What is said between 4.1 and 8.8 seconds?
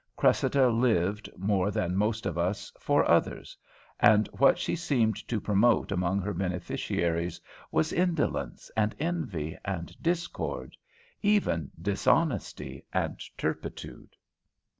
what she seemed to promote among her beneficiaries was indolence